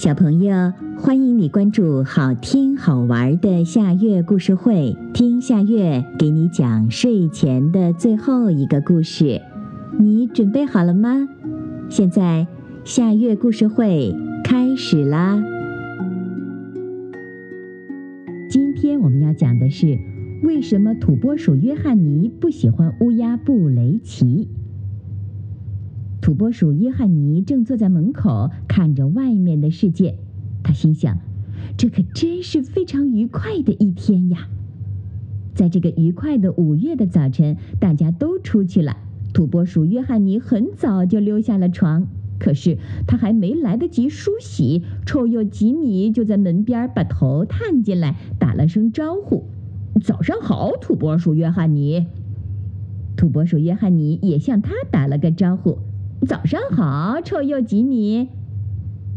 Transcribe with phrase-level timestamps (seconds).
[0.00, 9.42] 小朋友，欢迎你关注好听好玩的夏月故事会，听夏月给你讲睡前的最后一个故事。
[9.98, 11.28] 你准备好了吗？
[11.90, 12.46] 现在
[12.82, 15.38] 夏月故事会开始啦！
[18.48, 19.98] 今天我们要讲的是
[20.42, 24.48] 为什么土拨鼠约翰尼不喜欢乌鸦布雷奇。
[26.30, 30.14] 土拨鼠约翰尼正坐在门口看着外面的世界，
[30.62, 31.18] 他心想
[31.76, 34.46] ：“这可真是非常愉快的一天呀！”
[35.56, 38.96] 在这个愉快的五月的早晨，大家都出去了。
[39.34, 42.06] 土拨鼠约翰尼很早就溜下了床，
[42.38, 49.46] 可是他还没来得及梳洗，臭鼬吉米就在门边把头探进来，打了声招呼
[50.00, 52.06] ：“早上好，土拨鼠约翰尼。”
[53.18, 55.78] 土拨鼠约翰尼也向他打了个招呼。
[56.26, 58.28] 早上好，臭鼬吉米。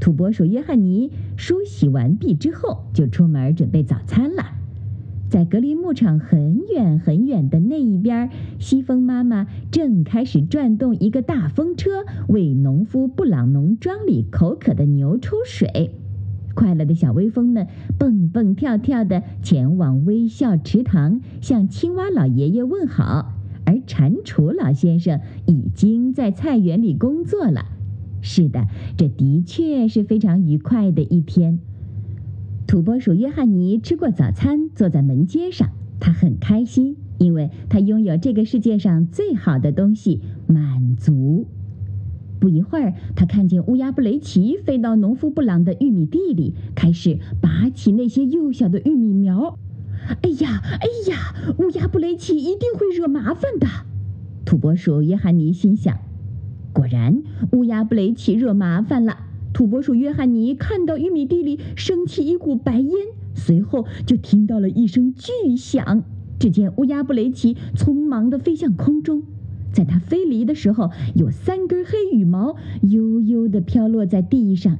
[0.00, 4.44] 土拨鼠约翰尼梳洗完毕之后，就出门准备早餐了。
[5.30, 15.94] 在格林牧场很远很远的那一边，西风妈妈正开始转动一个大风车，为农夫布朗农庄里口渴的牛抽水。
[16.54, 23.39] 快乐的小微风们蹦蹦跳跳地前往微笑池塘，向青蛙老爷爷问好。
[23.70, 27.66] 而蟾蜍老先生已经在菜园里工作了。
[28.20, 31.60] 是的，这的确是非常愉快的一天。
[32.66, 41.46] 土拨鼠约翰尼吃过早餐，坐在门阶上，他很开心，因为他拥有这个世界上最好的东西——满足。
[42.40, 49.58] 不一会儿，他看见乌鸦布雷奇飞到农夫布朗的玉米地里，开始拔起那些幼小的玉米苗。
[50.22, 51.34] 哎呀，哎呀！
[51.58, 53.66] 乌鸦布雷奇一定会惹麻烦的。
[54.44, 55.98] 土拨鼠约翰尼心想。
[56.72, 59.18] 果然，乌鸦布雷奇惹麻烦了。
[59.52, 62.92] 土拨鼠约翰尼看到玉米地里升起一股白烟，
[63.34, 66.04] 随后就听到了一声巨响。
[66.38, 69.22] 只见乌鸦布雷奇匆忙地飞向空中，
[69.72, 74.78] 在它飞离的时候，有三根黑羽毛悠悠地飘落在地上。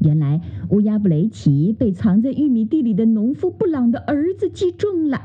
[0.00, 0.40] 原来
[0.70, 5.20] 乌鸦布雷奇被藏在玉米地里的农夫布朗的儿子击中了，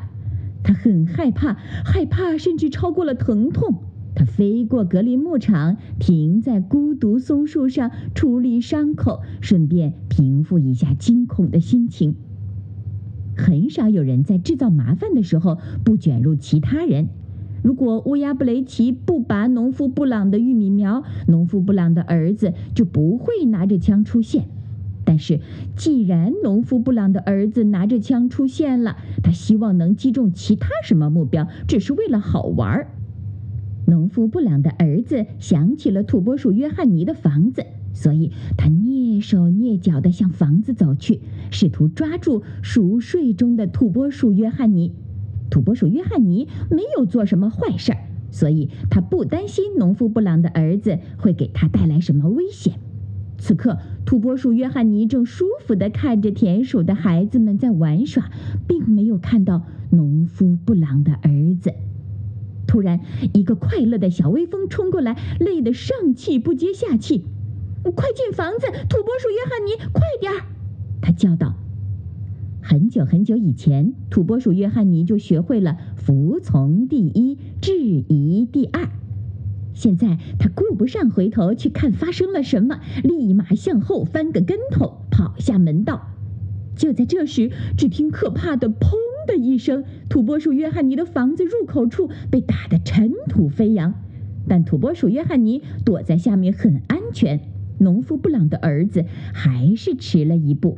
[0.64, 1.54] 他很害怕，
[1.86, 3.76] 害怕甚至超过了疼痛。
[4.16, 12.16] 他飞过格林牧场，停在孤独松树上处理伤口，顺便平复一下惊恐的心情。
[13.38, 17.10] 很少有人在制造麻烦的时候不卷入其他人。
[17.64, 24.48] 如果乌鸦布雷奇不拔农夫布朗的玉米苗，农夫布朗的儿子就不会拿着枪出现。
[25.06, 25.40] 但是，
[25.78, 32.88] 既然农夫布朗的儿子拿着枪出现了，他希望能击中其他什么目标，只是为了好玩儿。
[33.88, 44.92] 农夫布朗的儿子想起了土拨鼠约翰尼的房子，所以他蹑手蹑脚地向房子走去，试图抓住熟睡中的土拨鼠约翰尼。
[45.52, 48.00] 土拨鼠约翰尼没有做什么坏事儿，
[48.32, 52.80] 所以他不担心农夫布朗的儿子会给他带来什么危险。
[53.38, 58.30] 此刻，土拨鼠约翰尼正舒服地看着田鼠的孩子们在玩耍，
[58.68, 61.74] 并没有看到农夫布朗的儿子。
[62.68, 63.00] 突然，
[63.34, 67.24] 一个快乐的小微风冲过来，累得上气不接下气。
[67.96, 70.46] “快进房子，土拨鼠约翰尼，快点儿！”
[71.02, 71.54] 他叫道。
[72.62, 78.90] 很久很久以前，土拨鼠约翰尼就学会了服从第一，质疑第二。
[79.76, 86.08] 现在他顾不上回头去看发生了什么，立马向后翻个跟头，跑下门道。
[86.76, 88.96] 就在这时，只听可怕的“砰”
[89.28, 93.94] 的一声，土拨鼠约翰尼的房子入口处被打得尘土飞扬。
[94.48, 97.40] 但土拨鼠约翰尼躲在下面很安全，
[97.80, 100.78] 农夫布朗的儿子还是迟了一步。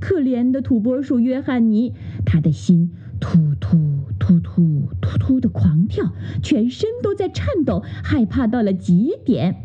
[0.00, 1.94] 可怜的土拨鼠约翰尼，
[2.26, 3.78] 他的心突突
[4.18, 9.56] 突突突突的狂跳，全身都在颤抖，害怕到了极点。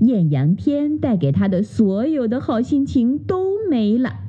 [0.00, 4.20] 艳阳天带给他的所有的好心情都没了，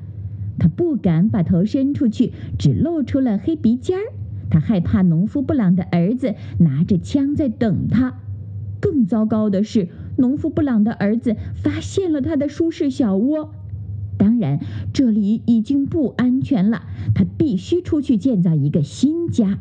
[0.59, 4.03] 他不敢把头伸出去，只露出了黑鼻尖儿。
[4.49, 8.19] 他害怕农夫布朗的儿子拿着枪在等他。
[8.79, 13.51] 更糟糕的是，农夫布朗的儿子发现了他的舒适小窝。
[14.17, 14.59] 当然，
[14.93, 16.83] 这里已经不安全了。
[17.13, 19.59] 他必须出去建造一个新家。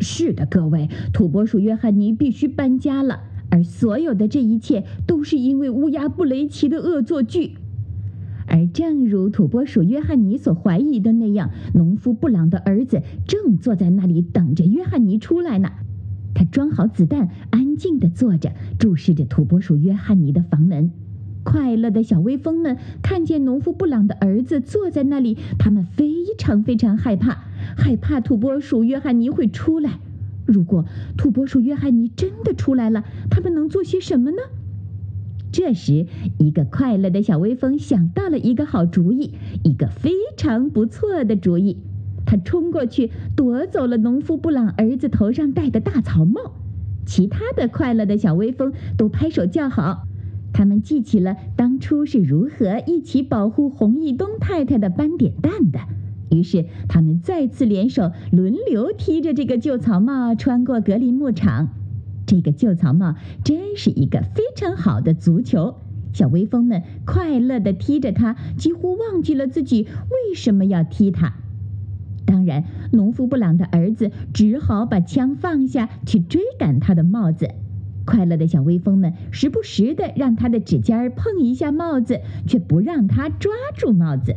[0.00, 3.20] 是的，各位，土拨鼠约翰尼必须搬家了。
[3.50, 7.54] 而所有的这一切都是因为乌鸦布雷奇的恶作剧。
[8.46, 15.70] 而正如土拨鼠约翰尼所怀疑的那样，农夫布朗的儿子正坐在那里等着约翰尼出来呢。
[16.34, 20.90] 他装好子弹，安静地坐着，注视着土拨鼠约翰尼的房门。
[21.50, 27.38] 快乐的小微风们看见农夫布朗的儿子坐在那里，他们非常非常害怕，
[27.74, 29.98] 害怕土拨鼠约翰尼会出来。
[30.44, 30.84] 如果
[31.16, 34.36] 土拨鼠约翰尼真的出来了，他们能做些什么呢？
[35.50, 36.06] 这时，
[36.38, 39.32] 一个快乐的小微风想到了一个好主意，
[39.64, 41.78] 一个非常不错的主意。
[42.26, 46.52] 他冲过去夺走了农夫布朗儿子头上戴的大草帽。
[47.06, 50.07] 其他的快乐的小微风都拍手叫好，
[50.58, 55.78] 他们记起了当初是如何一起保护红翼东太太的斑点蛋的。
[56.32, 61.68] 于是，他们再次联手，轮流踢着这个旧草帽穿过格林牧场。
[62.26, 63.14] 这个旧草帽
[63.44, 65.76] 真是一个非常好的足球。
[66.12, 71.34] 小微风们快乐地踢着它，几乎忘记了自己为什么要踢它。
[72.26, 77.48] 当然，农夫布朗的儿子只好把枪放下去追赶他的帽子。
[78.08, 84.34] 快乐的小微风们时不时地让它的指尖碰一下帽子，却不让它抓住帽子。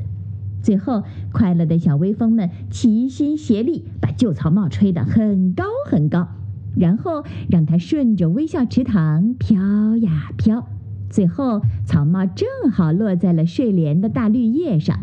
[0.61, 6.27] 最后，快乐的小微风们齐心协力，把旧草帽吹得很高很高，
[6.75, 10.67] 然后让它顺着微笑池塘飘呀飘。
[11.09, 14.99] 最后，草帽正好落在了睡莲的大绿叶上。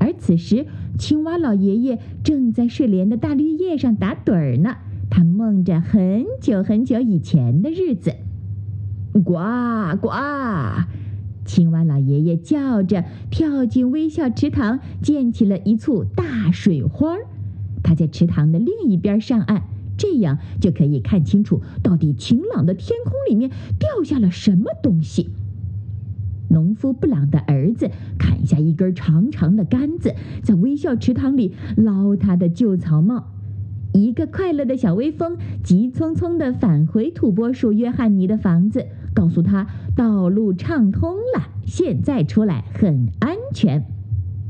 [0.00, 0.66] 而此时，
[0.98, 4.78] 青蛙老爷爷正在睡莲的大绿叶上打盹儿呢。
[5.10, 8.14] 他梦着很久很久以前的日子。
[9.12, 9.34] 呱
[10.00, 10.08] 呱！
[11.44, 17.26] 青蛙老爷爷叫着，跳进微笑池塘，溅起了一簇大水花儿。
[17.82, 19.62] 他在池塘的另一边上岸，
[19.96, 25.30] 这样就可以看清楚到底晴朗的天空里面掉下了什么东西。
[26.48, 33.32] 农夫布朗的儿子砍下一根长长的杆子，在微笑池塘里捞他的旧草帽。
[33.92, 38.86] 一个快乐的小微风急匆匆地返回土拨鼠约翰尼的房子。
[39.12, 39.66] 告诉他
[39.96, 43.84] 道路畅通了，现在出来很安全。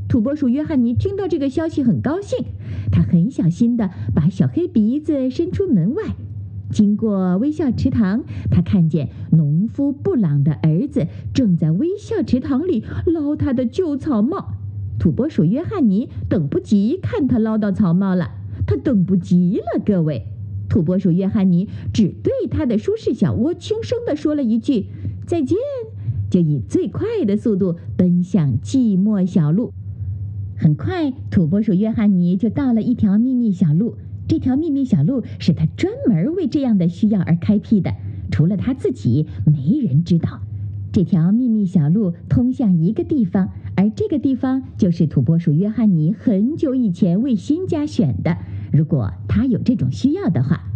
[0.07, 2.45] 土拨鼠约翰尼听到这个消息很高兴，
[2.91, 6.03] 他很小心地把小黑鼻子伸出门外，
[6.69, 14.53] 经过微笑池塘，他看见农夫布朗的儿子正在微笑池塘里捞他的旧草帽。
[14.99, 18.29] 土拨鼠约翰尼等不及看他捞到草帽了，
[18.65, 20.27] 他等不及了，各位。
[20.69, 24.85] 土拨鼠约翰尼只对他的舒适小窝轻声地说了一句
[25.27, 25.57] “再见”，
[26.31, 29.73] 就以最快的速度奔向寂寞小路。
[30.55, 33.97] 很快，土拨鼠约翰尼就到了一条秘密小路。
[34.27, 37.93] 这条秘密小路是他专门为这样的需要而开辟的，
[38.31, 40.39] 除了他自己，没人知道。
[40.93, 48.37] 这条秘密小路通向一个地方，而这个地方就是土拨鼠约翰尼很久以前为新家选的。
[48.71, 50.71] 如果他有这种需要的话，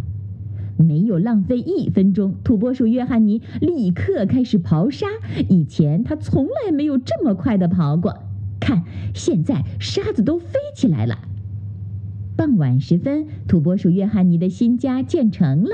[0.78, 5.06] 没有浪费一分钟，土拨鼠约翰尼立刻开始刨沙。
[5.48, 8.18] 以前他从来没有这么快的刨过。
[8.60, 8.84] 看，
[9.14, 11.18] 现在沙子都飞起来了。
[12.36, 15.70] 傍晚时分，土拨鼠约翰尼的新家建成了。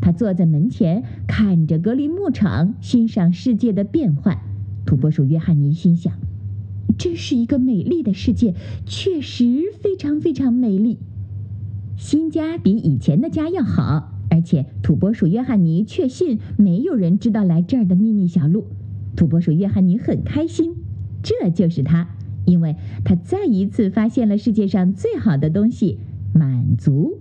[0.00, 4.38] 他坐在门前，看着格林牧场，欣赏世界的变幻。
[4.84, 6.14] 土拨鼠约翰尼心想：
[6.98, 8.54] 真是一个美丽的世界，
[8.84, 9.44] 确实
[9.80, 10.98] 非常非常美丽。
[12.02, 18.66] 新家比以前的家要好，而且土拨鼠约翰尼确信没有人知道来这儿的秘密小路。
[19.14, 20.74] 土拨鼠约翰尼很开心，
[21.22, 22.08] 这就是他，
[22.44, 22.74] 因为
[23.04, 26.00] 他再一次发现了世界上最好的东西——
[26.34, 27.20] 满足。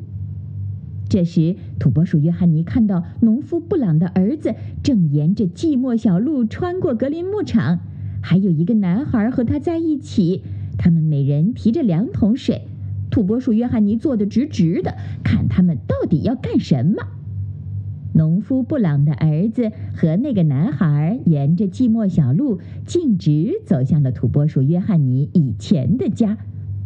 [1.08, 7.82] 这时，土拨鼠约翰尼看到农夫布朗的儿子正沿着寂寞小路穿过格林牧场，
[8.24, 10.42] 还有一个男孩和他在一起，
[10.76, 12.64] 他们每人提着两桶水。
[13.12, 17.04] 土拨鼠约翰尼坐得直直的，看他们到底要干什么。
[18.14, 26.38] 农夫布朗的儿子和那个男孩沿着寂寞小路径直走向了土拨鼠约翰尼以前的家。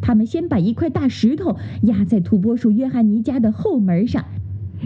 [0.02, 4.26] 他们先把一块大石头压在土拨鼠约翰尼家的后门上，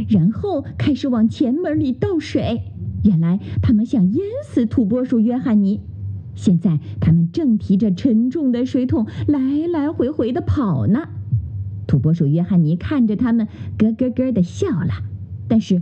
[0.08, 2.62] 然后开始往前门里倒水。
[3.04, 5.82] 原来他们想淹死土拨鼠约翰尼。
[6.36, 11.10] 现在他们正提着沉重的水桶来来回回的跑呢。
[11.90, 13.48] 土拨鼠约翰尼看着他们，
[13.80, 14.92] 咯咯咯的笑了。
[15.48, 15.82] 但是，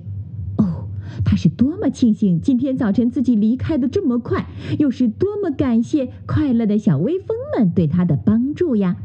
[0.56, 0.88] 哦，
[1.26, 4.46] 他是多么庆幸今天早晨自己离开的这么快，
[4.80, 8.96] 又是多么感谢快乐的小微风们对他的帮助呀！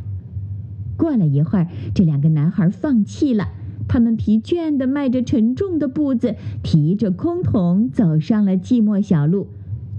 [0.97, 3.49] 过了一会儿，这两个男孩放弃了，
[3.88, 9.49] 他们疲倦地迈着沉重的步子，提着空桶走上了寂寞小路。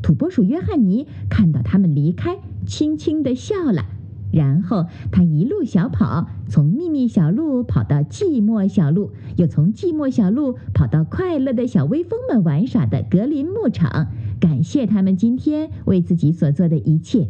[0.02, 3.88] 土拨鼠约翰尼看到他们离开，轻轻地笑了。
[4.34, 14.08] 然后他一路小跑，从秘密小路跑到寂寞小路，又从寂寞小路跑到快乐的小微风们玩耍的格林牧场，
[14.40, 17.28] 感谢他们今天为自己所做的一切。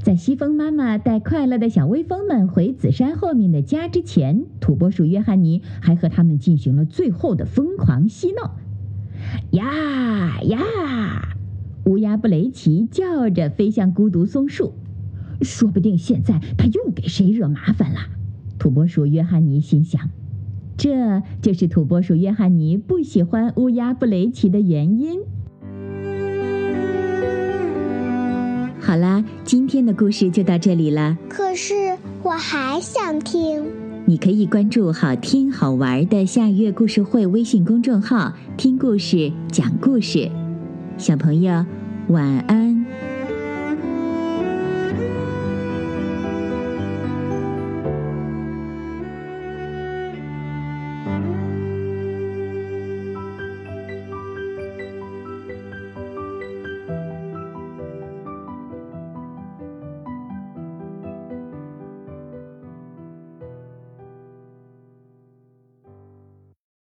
[0.00, 8.56] 在西风妈妈带快乐的小微风们回紫山后面的家之前，土拨鼠约翰尼还和他们进行了最后的疯狂嬉闹。
[9.50, 11.36] 呀呀！
[11.84, 14.72] 乌鸦布雷奇叫着飞向孤独松树，
[15.42, 18.00] 说不定现在他又给谁惹麻烦了。
[18.58, 20.10] 土拨鼠约翰尼心想，
[20.76, 25.20] 这就是土拨鼠约翰尼不喜欢乌鸦布雷奇的原因。
[28.80, 31.16] 好啦，今天的故事就到这里了。
[31.28, 31.74] 可是
[32.22, 33.64] 我还想听。
[34.04, 40.28] 你可以关注“好听好玩的下月故事会”微信公众号，听故事，讲故事。
[40.98, 41.64] 小朋友，
[42.08, 42.81] 晚安。